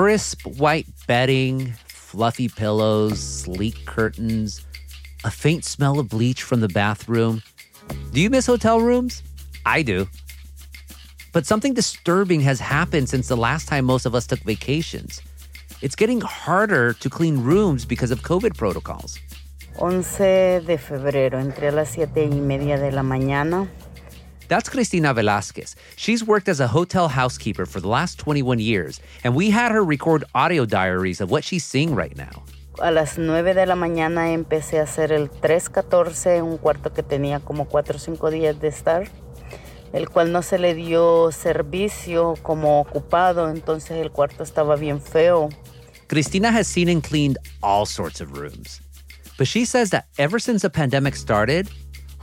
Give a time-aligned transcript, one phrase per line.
[0.00, 4.64] Crisp white bedding, fluffy pillows, sleek curtains,
[5.24, 7.42] a faint smell of bleach from the bathroom.
[8.10, 9.22] Do you miss hotel rooms?
[9.66, 10.08] I do.
[11.34, 15.20] But something disturbing has happened since the last time most of us took vacations.
[15.82, 19.18] It's getting harder to clean rooms because of COVID protocols.
[19.80, 23.68] 11 de febrero, entré las 7 y media de la mañana.
[24.50, 25.76] That's Cristina Velasquez.
[25.94, 29.84] She's worked as a hotel housekeeper for the last 21 years, and we had her
[29.84, 32.42] record audio diaries of what she's seeing right now.
[32.80, 37.38] A las 9 de la mañana empecé a hacer el 314, un cuarto que tenía
[37.38, 39.08] como 4 o 5 días de estar,
[39.92, 45.50] el cual no se le dio servicio como ocupado, entonces el cuarto estaba bien feo.
[46.08, 48.80] Cristina has seen and cleaned all sorts of rooms.
[49.38, 51.68] But she says that ever since the pandemic started,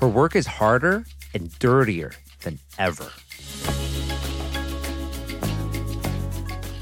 [0.01, 1.05] her work is harder
[1.37, 3.09] and dirtier than ever.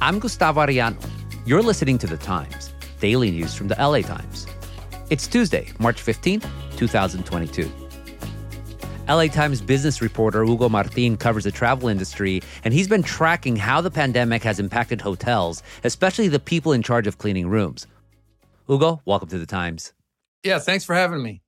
[0.02, 0.98] I'm Gustavo Arellano.
[1.46, 4.48] You're listening to The Times, daily news from the LA Times.
[5.10, 6.48] It's Tuesday, March 15th,
[6.78, 7.70] 2022.
[9.10, 13.82] LA Times business reporter Hugo Martin covers the travel industry, and he's been tracking how
[13.82, 17.88] the pandemic has impacted hotels, especially the people in charge of cleaning rooms.
[18.68, 19.94] Hugo, welcome to the Times.
[20.44, 21.42] Yeah, thanks for having me.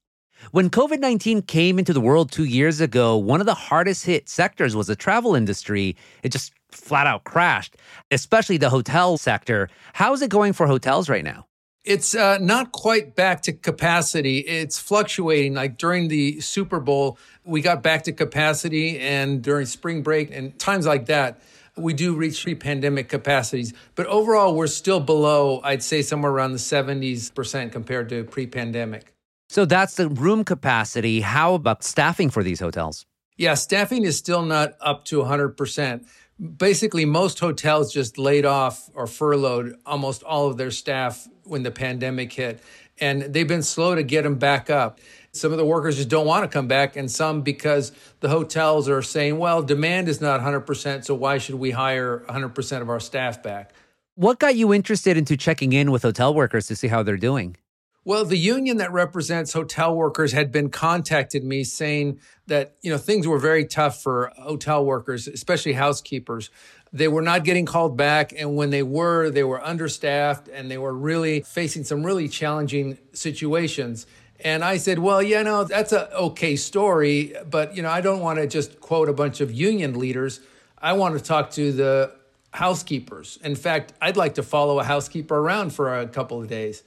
[0.52, 4.30] When COVID 19 came into the world two years ago, one of the hardest hit
[4.30, 5.96] sectors was the travel industry.
[6.24, 7.78] It just flat out crashed,
[8.12, 9.70] especially the hotel sector.
[9.94, 11.48] How is it going for hotels right now?
[11.84, 14.40] It's uh, not quite back to capacity.
[14.40, 15.54] It's fluctuating.
[15.54, 20.58] Like during the Super Bowl, we got back to capacity, and during spring break and
[20.60, 21.40] times like that,
[21.78, 23.74] we do reach pre pandemic capacities.
[23.96, 28.48] But overall, we're still below, I'd say somewhere around the 70s percent compared to pre
[28.48, 29.14] pandemic.
[29.50, 31.22] So that's the room capacity.
[31.22, 33.06] How about staffing for these hotels?
[33.38, 36.06] Yeah, staffing is still not up to 100%.
[36.58, 41.72] Basically, most hotels just laid off or furloughed almost all of their staff when the
[41.72, 42.60] pandemic hit.
[43.00, 45.00] And they've been slow to get them back up.
[45.32, 48.90] Some of the workers just don't want to come back, and some because the hotels
[48.90, 53.00] are saying, well, demand is not 100%, so why should we hire 100% of our
[53.00, 53.72] staff back?
[54.16, 57.56] What got you interested into checking in with hotel workers to see how they're doing?
[58.08, 62.98] Well, the union that represents hotel workers had been contacted me saying that, you know,
[62.98, 66.50] things were very tough for hotel workers, especially housekeepers.
[66.94, 68.32] They were not getting called back.
[68.32, 72.98] And when they were, they were understaffed and they were really facing some really challenging
[73.12, 74.08] situations.
[74.40, 78.22] And I said, well, you know, that's a okay story, but you know, I don't
[78.22, 80.40] want to just quote a bunch of union leaders.
[80.78, 82.14] I want to talk to the
[82.52, 83.38] housekeepers.
[83.44, 86.84] In fact, I'd like to follow a housekeeper around for a couple of days.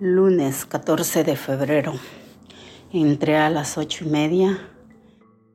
[0.00, 1.94] Lunes 14 de febrero.
[2.92, 4.60] Entré a las ocho y media.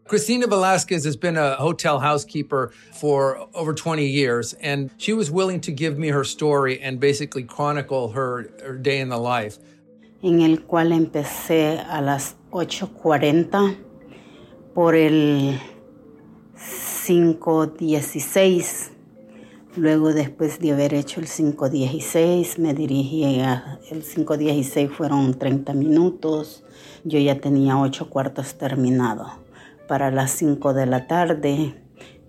[0.08, 5.62] Cristina Velasquez has been a hotel housekeeper for over 20 years, and she was willing
[5.62, 9.58] to give me her story and basically chronicle her, her day in the life.
[10.24, 13.78] En el cual empecé a las 8.40
[14.74, 15.60] por el
[16.58, 18.92] 5.16
[19.78, 26.66] Luego, después de haber hecho el 516, me dirigí a el 516, fueron 30 minutos.
[27.06, 29.32] Yo ya tenía ocho cuartos terminado.
[29.88, 31.74] Para las 5 de la tarde,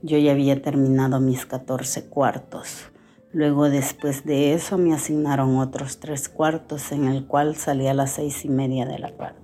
[0.03, 2.93] yo ya había terminado mis 14 cuartos.
[3.33, 8.13] Luego, después de eso, me asignaron otros tres cuartos, en el cual salí a las
[8.13, 9.42] seis y media de la tarde.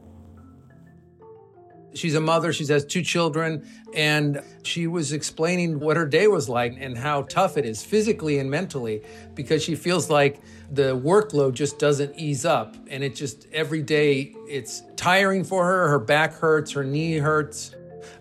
[1.98, 6.48] She's a mother, she has two children, and she was explaining what her day was
[6.48, 9.02] like and how tough it is physically and mentally
[9.34, 12.76] because she feels like the workload just doesn't ease up.
[12.88, 15.88] And it just every day it's tiring for her.
[15.88, 17.74] Her back hurts, her knee hurts.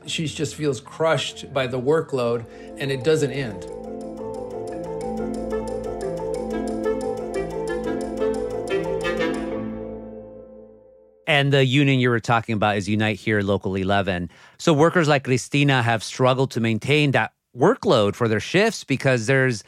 [0.05, 2.45] She just feels crushed by the workload
[2.77, 3.76] and it doesn't end.
[11.37, 14.31] And the union you were talking about is Unite Here Local 11.
[14.57, 19.63] So workers like Cristina have struggled to maintain that workload for their shifts because there's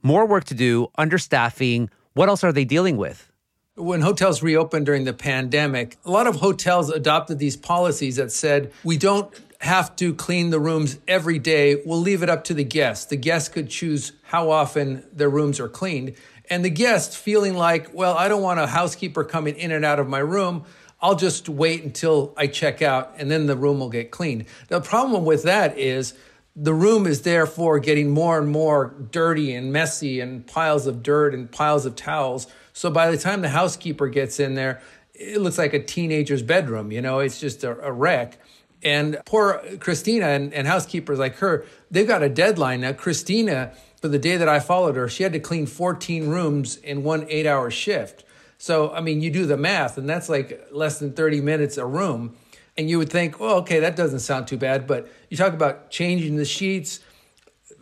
[0.00, 1.90] more work to do, understaffing.
[2.14, 3.30] What else are they dealing with?
[3.74, 8.72] When hotels reopened during the pandemic, a lot of hotels adopted these policies that said,
[8.82, 11.82] we don't have to clean the rooms every day.
[11.84, 13.04] We'll leave it up to the guests.
[13.04, 16.14] The guests could choose how often their rooms are cleaned.
[16.48, 19.98] And the guest feeling like, well, I don't want a housekeeper coming in and out
[19.98, 20.64] of my room.
[21.02, 24.46] I'll just wait until I check out and then the room will get cleaned.
[24.68, 26.14] The problem with that is
[26.54, 31.34] the room is therefore getting more and more dirty and messy and piles of dirt
[31.34, 32.46] and piles of towels.
[32.72, 34.80] So by the time the housekeeper gets in there,
[35.14, 36.92] it looks like a teenager's bedroom.
[36.92, 38.38] You know, it's just a, a wreck.
[38.82, 42.80] And poor Christina and, and housekeepers like her, they've got a deadline.
[42.80, 46.76] Now, Christina, for the day that I followed her, she had to clean 14 rooms
[46.76, 48.24] in one eight hour shift.
[48.62, 51.84] So, I mean, you do the math, and that's like less than 30 minutes a
[51.84, 52.36] room.
[52.78, 54.86] And you would think, well, okay, that doesn't sound too bad.
[54.86, 57.00] But you talk about changing the sheets,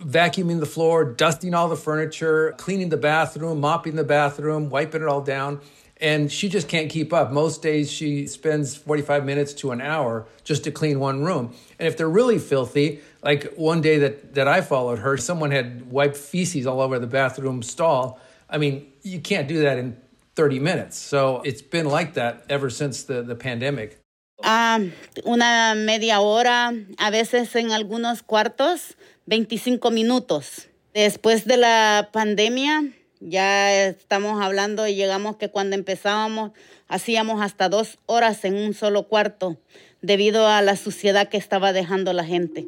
[0.02, 5.06] vacuuming the floor, dusting all the furniture, cleaning the bathroom, mopping the bathroom, wiping it
[5.06, 5.60] all down.
[5.98, 7.30] And she just can't keep up.
[7.30, 11.54] Most days she spends 45 minutes to an hour just to clean one room.
[11.78, 15.92] And if they're really filthy, like one day that, that I followed her, someone had
[15.92, 18.18] wiped feces all over the bathroom stall.
[18.48, 19.98] I mean, you can't do that in
[20.34, 20.96] 30 minutes.
[20.96, 23.98] So it's been like that ever since the, the pandemic.
[24.42, 24.92] Um,
[25.26, 28.96] una media hora, a veces en algunos cuartos,
[29.26, 30.68] 25 minutos.
[30.94, 32.84] Después de la pandemia,
[33.20, 36.52] ya estamos hablando y llegamos que cuando empezábamos
[36.88, 39.58] hacíamos hasta dos horas en un solo cuarto
[40.00, 42.66] debido a la suciedad que estaba dejando la gente.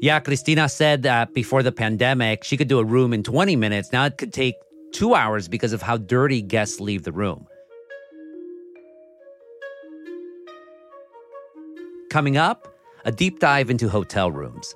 [0.00, 3.90] Yeah, Cristina said that before the pandemic, she could do a room in 20 minutes.
[3.92, 4.56] Now it could take
[4.94, 7.46] two hours because of how dirty guests leave the room.
[12.10, 12.72] Coming up,
[13.04, 14.74] a deep dive into hotel rooms.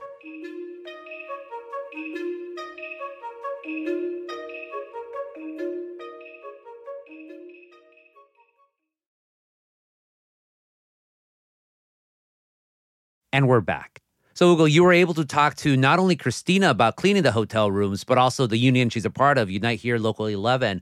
[13.33, 14.01] And we're back.
[14.39, 17.73] So, Hugo, you were able to talk to not only Christina about cleaning the hotel
[17.73, 20.81] rooms, but also the union she's a part of, Unite Here Local 11.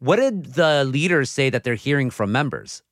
[0.00, 2.82] What did the leaders say that they're hearing from members?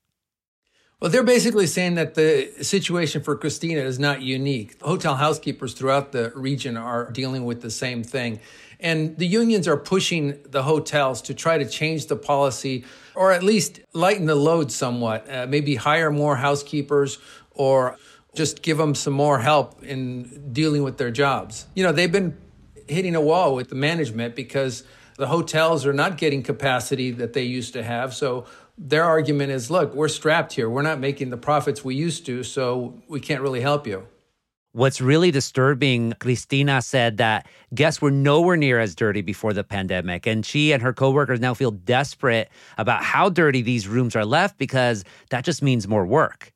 [1.00, 4.80] Well, they're basically saying that the situation for Christina is not unique.
[4.82, 8.38] Hotel housekeepers throughout the region are dealing with the same thing.
[8.78, 12.84] And the unions are pushing the hotels to try to change the policy
[13.16, 17.18] or at least lighten the load somewhat, uh, maybe hire more housekeepers
[17.50, 17.96] or
[18.34, 21.66] just give them some more help in dealing with their jobs.
[21.74, 22.36] You know, they've been
[22.86, 24.84] hitting a wall with the management because
[25.16, 28.14] the hotels are not getting capacity that they used to have.
[28.14, 28.46] So
[28.76, 30.68] their argument is look, we're strapped here.
[30.68, 34.06] We're not making the profits we used to, so we can't really help you.
[34.72, 40.26] What's really disturbing, Cristina said that guests were nowhere near as dirty before the pandemic.
[40.26, 44.58] And she and her coworkers now feel desperate about how dirty these rooms are left
[44.58, 46.52] because that just means more work.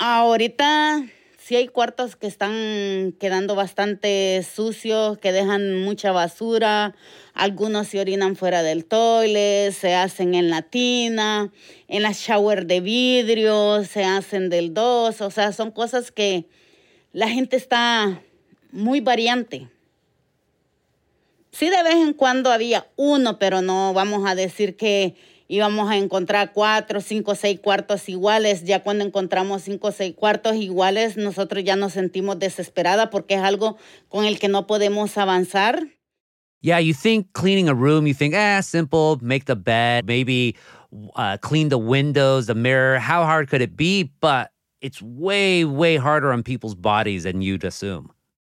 [0.00, 1.10] Ahorita
[1.46, 6.96] sí hay cuartos que están quedando bastante sucios, que dejan mucha basura.
[7.34, 11.52] Algunos se orinan fuera del toilet, se hacen en la tina,
[11.86, 15.20] en la shower de vidrio, se hacen del dos.
[15.20, 16.46] O sea, son cosas que
[17.12, 18.20] la gente está
[18.72, 19.68] muy variante.
[21.52, 25.14] Sí, de vez en cuando había uno, pero no vamos a decir que
[25.48, 28.64] íbamos a encontrar cuatro, cinco, seis cuartos iguales.
[28.64, 33.76] Ya cuando encontramos cinco seis cuartos iguales, nosotros ya nos sentimos desesperada porque es algo
[34.08, 35.86] con el que no podemos avanzar.
[36.62, 40.56] Yeah, you think cleaning a room, you think, ah, simple, make the bed, maybe
[41.14, 42.98] uh, clean the windows, the mirror.
[42.98, 44.10] How hard could it be?
[44.20, 44.50] But
[44.80, 48.10] it's way, way harder on people's bodies than you'd assume.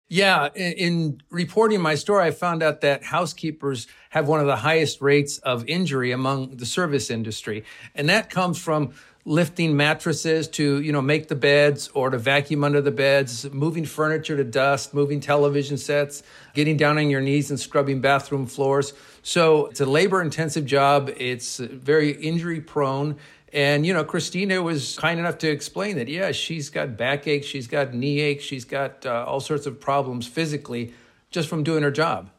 [0.09, 4.56] Yeah, in, in, reporting my story, I found out that housekeepers have one of the
[4.56, 8.94] highest rates of injury among the service industry, and that comes from
[9.25, 13.84] lifting mattresses to you know make the beds or to vacuum under the beds, moving
[13.84, 18.93] furniture to dust, moving television sets, getting down on your knees and scrubbing bathroom floors.
[19.24, 21.12] So it's a labor-intensive job.
[21.17, 23.17] It's very injury prone
[23.54, 27.68] and, you know, Christina was kind enough to explain that, yeah, she's got backache, she's
[27.68, 30.94] got knee ache, she's got uh, all sorts of problems physically
[31.30, 32.30] just from doing her job.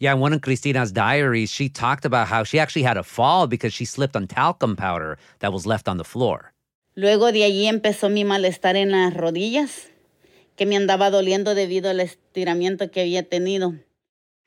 [0.00, 3.46] Yeah, in one of Christina's diaries, she talked about how she actually had a fall
[3.46, 6.52] because she slipped on talcum powder that was left on the floor.
[6.94, 9.88] Luego de allí empezó mi malestar en las rodillas,
[10.56, 13.78] que me andaba doliendo debido al estiramiento que había tenido.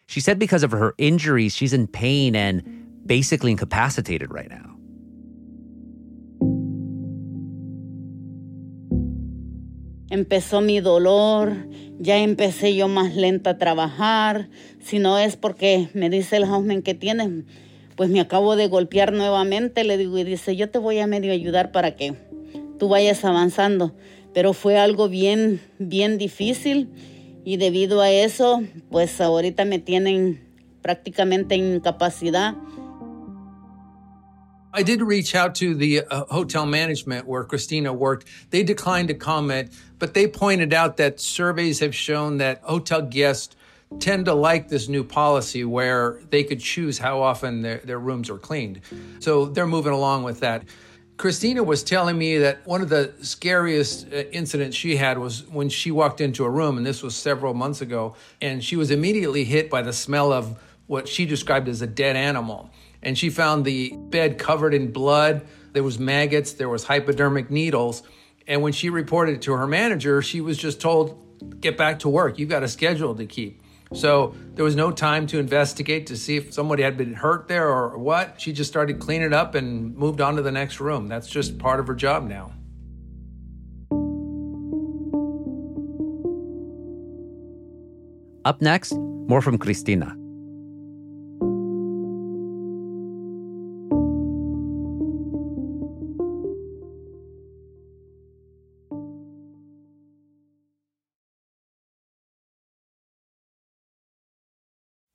[0.07, 2.63] She said because of her injuries, she's in pain and
[3.05, 4.70] basically incapacitated right now.
[10.11, 14.49] Empezó mi dolor, ya empecé yo más lenta a trabajar,
[14.83, 17.29] si no es porque me dice el houseman que tienes,
[17.95, 21.31] pues me acabo de golpear nuevamente, le digo y dice, yo te voy a medio
[21.31, 22.13] ayudar para que
[22.77, 23.95] tú vayas avanzando,
[24.33, 26.89] pero fue algo bien, bien difícil
[27.45, 30.41] y debido a eso, pues ahorita me tienen
[30.81, 32.55] prácticamente incapacidad.
[34.73, 38.27] I did reach out to the uh, hotel management where Christina worked.
[38.51, 43.55] They declined to comment, but they pointed out that surveys have shown that hotel guests
[43.99, 48.29] tend to like this new policy where they could choose how often their, their rooms
[48.29, 48.79] are cleaned.
[49.19, 50.63] So they're moving along with that.
[51.17, 55.67] Christina was telling me that one of the scariest uh, incidents she had was when
[55.67, 59.43] she walked into a room, and this was several months ago, and she was immediately
[59.43, 62.71] hit by the smell of what she described as a dead animal.
[63.03, 68.03] And she found the bed covered in blood, there was maggots, there was hypodermic needles.
[68.47, 72.09] And when she reported it to her manager, she was just told, get back to
[72.09, 72.37] work.
[72.37, 73.61] You've got a schedule to keep.
[73.93, 77.67] So there was no time to investigate to see if somebody had been hurt there
[77.67, 78.39] or what.
[78.39, 81.07] She just started cleaning up and moved on to the next room.
[81.07, 82.53] That's just part of her job now.
[88.43, 90.15] Up next, more from Cristina.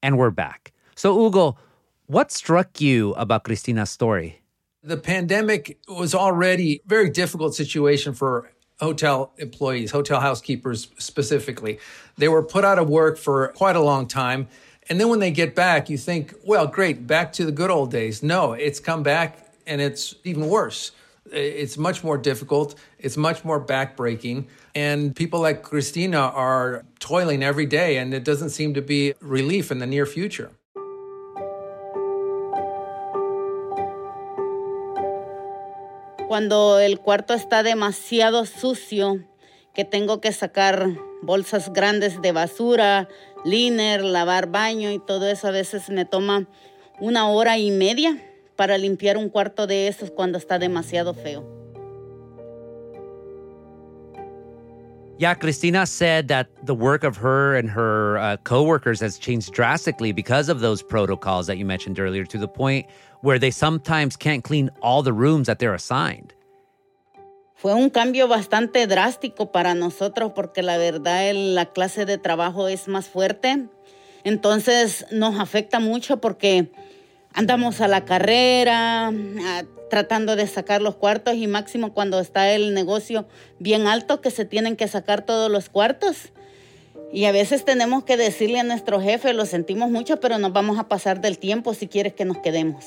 [0.06, 0.72] And we're back.
[0.94, 1.56] So, Hugo,
[2.06, 4.40] what struck you about Cristina's story?
[4.84, 11.80] The pandemic was already a very difficult situation for hotel employees, hotel housekeepers specifically.
[12.18, 14.46] They were put out of work for quite a long time.
[14.88, 17.90] And then when they get back, you think, well, great, back to the good old
[17.90, 18.22] days.
[18.22, 20.92] No, it's come back and it's even worse.
[21.32, 22.74] It's much more difficult.
[22.98, 24.46] It's much more backbreaking.
[24.74, 29.70] And people like Cristina are toiling every day, and it doesn't seem to be relief
[29.70, 30.50] in the near future.
[36.28, 39.24] Cuando el cuarto está demasiado sucio,
[39.74, 43.08] que tengo que sacar bolsas grandes de basura,
[43.44, 46.46] liner, lavar baño y todo eso, a veces me toma
[46.98, 48.20] una hora y media
[48.56, 51.44] para limpiar un cuarto de esos cuando está demasiado feo.
[55.18, 60.12] Yeah, Cristina said that the work of her and her uh, coworkers has changed drastically
[60.12, 62.86] because of those protocols that you mentioned earlier, to the point
[63.22, 66.34] where they sometimes can't clean all the rooms that they're assigned.
[67.54, 72.86] Fue un cambio bastante drástico para nosotros porque la verdad la clase de trabajo es
[72.86, 73.68] más fuerte.
[74.24, 76.70] Entonces nos afecta mucho porque
[77.36, 79.12] andamos a la carrera,
[79.90, 83.28] tratando de sacar los cuartos y máximo cuando está el negocio
[83.58, 86.32] bien alto que se tienen que sacar todos los cuartos.
[87.12, 90.78] Y a veces tenemos que decirle a nuestro jefe, lo sentimos mucho, pero nos vamos
[90.78, 92.84] a pasar del tiempo si quieres que nos quedemos.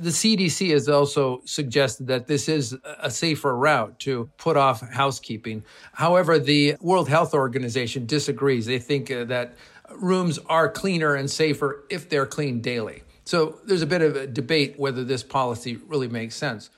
[0.00, 5.64] The CDC has also suggested that this is a safer route to put off housekeeping.
[5.92, 8.66] However, the World Health Organization disagrees.
[8.66, 9.56] They think uh, that
[9.90, 13.02] rooms are cleaner and safer if they're cleaned daily.
[13.24, 16.70] So there's a bit of a debate whether this policy really makes sense.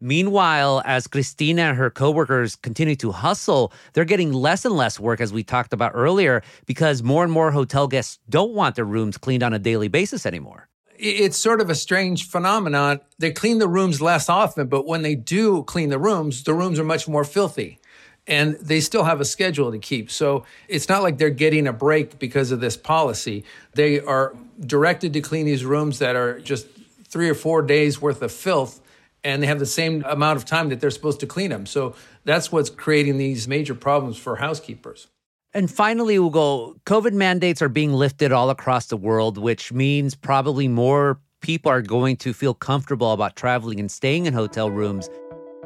[0.00, 5.20] Meanwhile, as Cristina and her coworkers continue to hustle, they're getting less and less work,
[5.20, 9.16] as we talked about earlier, because more and more hotel guests don't want their rooms
[9.16, 10.68] cleaned on a daily basis anymore
[11.02, 13.00] it's sort of a strange phenomenon.
[13.18, 16.78] They clean the rooms less often, but when they do clean the rooms, the rooms
[16.78, 17.80] are much more filthy.
[18.28, 20.08] And they still have a schedule to keep.
[20.08, 23.44] So it's not like they're getting a break because of this policy.
[23.74, 26.68] They are directed to clean these rooms that are just
[27.08, 28.80] three or four days worth of filth,
[29.24, 31.66] and they have the same amount of time that they're supposed to clean them.
[31.66, 35.08] So that's what's creating these major problems for housekeepers.
[35.54, 40.14] And finally, we'll go COVID mandates are being lifted all across the world, which means
[40.14, 45.10] probably more people are going to feel comfortable about traveling and staying in hotel rooms.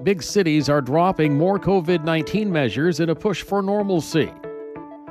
[0.03, 4.33] Big cities are dropping more COVID 19 measures in a push for normalcy.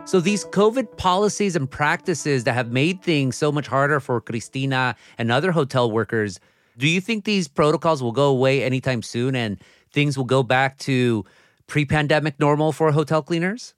[0.04, 4.96] So, these COVID policies and practices that have made things so much harder for Cristina
[5.18, 6.40] and other hotel workers,
[6.78, 9.58] do you think these protocols will go away anytime soon and
[9.94, 11.24] things will go back to
[11.66, 13.74] pre pandemic normal for hotel cleaners?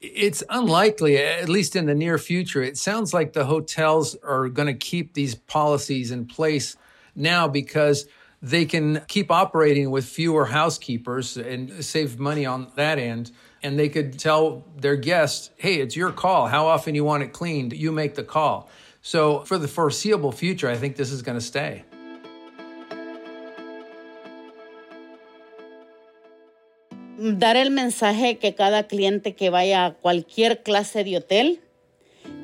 [0.00, 2.62] It's unlikely, at least in the near future.
[2.62, 6.76] It sounds like the hotels are going to keep these policies in place
[7.14, 8.06] now because
[8.40, 13.30] they can keep operating with fewer housekeepers and save money on that end.
[13.62, 16.46] And they could tell their guests, hey, it's your call.
[16.46, 18.70] How often you want it cleaned, you make the call.
[19.02, 21.84] So for the foreseeable future, I think this is going to stay.
[27.20, 31.60] Dar el mensaje que cada cliente que vaya a cualquier clase de hotel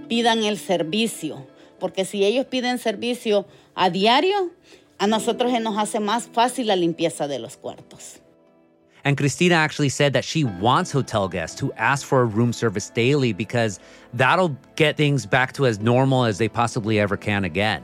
[0.06, 1.46] pidan el servicio,
[1.80, 4.50] porque si ellos piden servicio a diario,
[4.98, 8.20] a nosotros se nos hace más fácil la limpieza de los cuartos.
[9.04, 12.90] And Cristina actually said that she wants hotel guests to ask for a room service
[12.90, 13.78] daily because
[14.12, 17.82] that'll get things back to as normal as they possibly ever can again.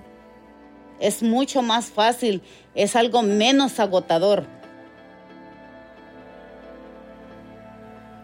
[1.00, 2.42] Es mucho más fácil,
[2.74, 4.44] es algo menos agotador.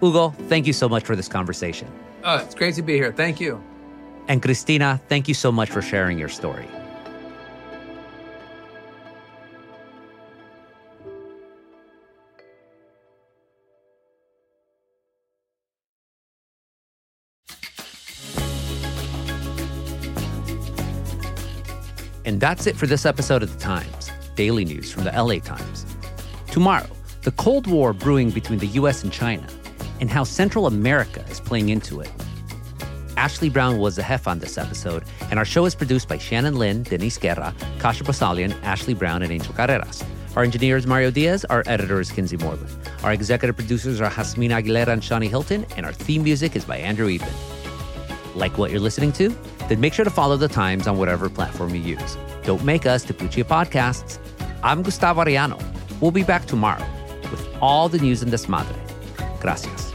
[0.01, 1.91] Hugo, thank you so much for this conversation.
[2.25, 3.13] Oh, it's great to be here.
[3.13, 3.63] Thank you.
[4.29, 6.69] And Cristina, thank you so much for sharing your story.
[22.25, 25.87] And that's it for this episode of The Times, daily news from the LA Times.
[26.49, 26.87] Tomorrow,
[27.23, 29.47] the Cold War brewing between the US and China,
[30.01, 32.11] and how Central America is playing into it.
[33.17, 36.57] Ashley Brown was the hef on this episode, and our show is produced by Shannon
[36.57, 40.05] Lin, Denise Guerra, Kasia Broussalian, Ashley Brown, and Angel Carreras.
[40.37, 42.71] Our engineer is Mario Diaz, our editor is Kinsey Moreland.
[43.03, 46.77] Our executive producers are Jasmine Aguilera and Shani Hilton, and our theme music is by
[46.77, 47.33] Andrew Eapen.
[48.37, 49.31] Like what you're listening to?
[49.69, 52.17] Then make sure to follow the Times on whatever platform you use.
[52.45, 54.19] Don't make us Tapuchia Podcasts.
[54.63, 55.61] I'm Gustavo Arellano.
[56.01, 56.87] We'll be back tomorrow
[57.33, 58.79] with all the news in Desmadre.
[59.41, 59.88] Gracias.